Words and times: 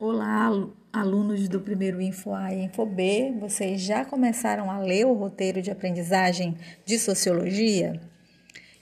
Olá, 0.00 0.48
alunos 0.92 1.48
do 1.48 1.60
primeiro 1.60 2.00
Info 2.00 2.32
A 2.32 2.54
e 2.54 2.66
Info 2.66 2.86
B. 2.86 3.34
Vocês 3.40 3.80
já 3.80 4.04
começaram 4.04 4.70
a 4.70 4.78
ler 4.78 5.04
o 5.04 5.12
roteiro 5.12 5.60
de 5.60 5.72
aprendizagem 5.72 6.56
de 6.84 7.00
sociologia? 7.00 8.00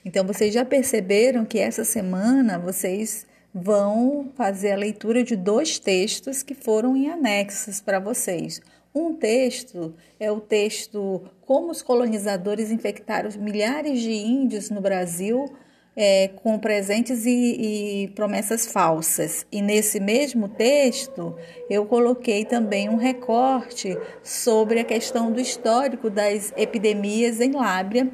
Então, 0.05 0.23
vocês 0.23 0.53
já 0.53 0.63
perceberam 0.63 1.43
que 1.43 1.57
essa 1.57 1.83
semana 1.83 2.59
vocês 2.59 3.25
vão 3.51 4.31
fazer 4.35 4.73
a 4.73 4.77
leitura 4.77 5.23
de 5.23 5.35
dois 5.35 5.79
textos 5.79 6.43
que 6.43 6.53
foram 6.53 6.95
em 6.95 7.09
anexos 7.09 7.81
para 7.81 7.99
vocês. 7.99 8.61
Um 8.93 9.15
texto 9.15 9.95
é 10.19 10.31
o 10.31 10.39
texto 10.39 11.23
Como 11.41 11.71
os 11.71 11.81
colonizadores 11.81 12.69
infectaram 12.69 13.31
milhares 13.39 14.01
de 14.01 14.11
índios 14.11 14.69
no 14.69 14.81
Brasil 14.81 15.51
é, 15.97 16.27
com 16.27 16.59
presentes 16.59 17.25
e, 17.25 18.03
e 18.03 18.07
promessas 18.09 18.67
falsas. 18.67 19.47
E 19.51 19.63
nesse 19.63 19.99
mesmo 19.99 20.47
texto, 20.47 21.35
eu 21.67 21.87
coloquei 21.87 22.45
também 22.45 22.87
um 22.87 22.97
recorte 22.97 23.97
sobre 24.21 24.79
a 24.79 24.83
questão 24.83 25.31
do 25.31 25.41
histórico 25.41 26.07
das 26.07 26.53
epidemias 26.55 27.41
em 27.41 27.51
Lábria, 27.51 28.07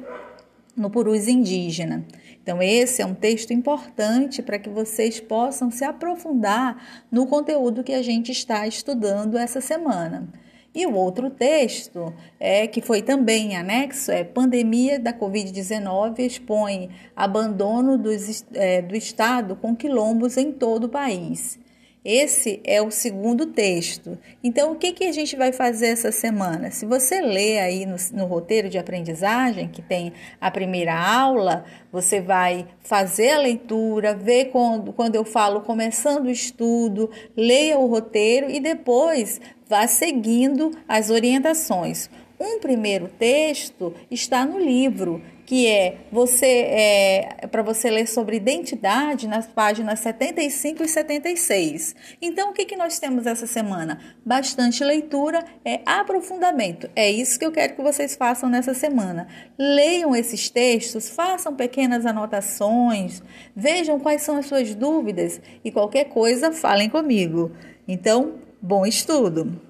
no 0.74 0.88
Purus 0.88 1.28
indígena. 1.28 2.06
Então, 2.42 2.62
esse 2.62 3.00
é 3.00 3.06
um 3.06 3.14
texto 3.14 3.52
importante 3.52 4.42
para 4.42 4.58
que 4.58 4.68
vocês 4.68 5.20
possam 5.20 5.70
se 5.70 5.84
aprofundar 5.84 7.04
no 7.10 7.26
conteúdo 7.26 7.84
que 7.84 7.92
a 7.92 8.02
gente 8.02 8.32
está 8.32 8.66
estudando 8.66 9.36
essa 9.36 9.60
semana. 9.60 10.28
E 10.74 10.86
o 10.86 10.94
outro 10.94 11.30
texto, 11.30 12.12
é 12.40 12.66
que 12.66 12.82
foi 12.82 13.00
também 13.00 13.56
anexo, 13.56 14.10
é 14.10 14.24
Pandemia 14.24 14.98
da 14.98 15.12
Covid-19 15.12 16.18
expõe 16.18 16.90
abandono 17.14 17.96
dos, 17.96 18.44
é, 18.52 18.82
do 18.82 18.96
Estado 18.96 19.54
com 19.54 19.76
quilombos 19.76 20.36
em 20.36 20.50
todo 20.50 20.84
o 20.84 20.88
país. 20.88 21.58
Esse 22.04 22.60
é 22.64 22.82
o 22.82 22.90
segundo 22.90 23.46
texto. 23.46 24.18
Então, 24.42 24.72
o 24.72 24.76
que, 24.76 24.92
que 24.92 25.04
a 25.04 25.12
gente 25.12 25.34
vai 25.36 25.52
fazer 25.54 25.86
essa 25.86 26.12
semana? 26.12 26.70
Se 26.70 26.84
você 26.84 27.22
lê 27.22 27.58
aí 27.58 27.86
no, 27.86 27.96
no, 28.12 28.26
roteiro 28.26 28.68
de 28.68 28.76
aprendizagem, 28.76 29.68
que 29.68 29.80
tem 29.80 30.12
a 30.38 30.50
primeira 30.50 30.94
aula, 30.94 31.64
você 31.90 32.20
vai 32.20 32.66
fazer 32.80 33.30
a 33.30 33.38
leitura, 33.38 34.14
ver 34.14 34.50
quando, 34.50 34.92
quando 34.92 35.14
eu 35.14 35.24
falo 35.24 35.62
começando 35.62 36.26
o 36.26 36.30
estudo, 36.30 37.10
leia 37.34 37.78
o 37.78 37.86
roteiro 37.86 38.50
e 38.50 38.60
depois 38.60 39.40
vá 39.68 39.86
seguindo 39.86 40.70
as 40.88 41.10
orientações. 41.10 42.08
Um 42.38 42.58
primeiro 42.58 43.08
texto 43.08 43.94
está 44.10 44.44
no 44.44 44.58
livro, 44.58 45.22
que 45.46 45.66
é 45.66 45.98
você 46.10 46.46
é, 46.46 47.46
para 47.46 47.62
você 47.62 47.88
ler 47.88 48.08
sobre 48.08 48.36
identidade 48.36 49.28
nas 49.28 49.46
páginas 49.46 50.00
75 50.00 50.82
e 50.82 50.88
76. 50.88 51.94
Então, 52.20 52.50
o 52.50 52.52
que, 52.52 52.64
que 52.64 52.76
nós 52.76 52.98
temos 52.98 53.26
essa 53.26 53.46
semana? 53.46 54.00
Bastante 54.24 54.82
leitura, 54.82 55.44
é 55.64 55.80
aprofundamento. 55.86 56.90
É 56.96 57.10
isso 57.10 57.38
que 57.38 57.46
eu 57.46 57.52
quero 57.52 57.76
que 57.76 57.82
vocês 57.82 58.16
façam 58.16 58.48
nessa 58.48 58.74
semana. 58.74 59.28
Leiam 59.56 60.14
esses 60.14 60.50
textos, 60.50 61.08
façam 61.08 61.54
pequenas 61.54 62.04
anotações, 62.04 63.22
vejam 63.54 64.00
quais 64.00 64.22
são 64.22 64.36
as 64.38 64.46
suas 64.46 64.74
dúvidas 64.74 65.40
e 65.64 65.70
qualquer 65.70 66.06
coisa, 66.06 66.52
falem 66.52 66.88
comigo. 66.88 67.52
Então, 67.86 68.43
bom 68.64 68.86
estudo! 68.86 69.60